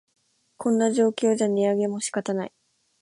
[0.57, 2.53] こんな状況じゃ値上げも仕方ない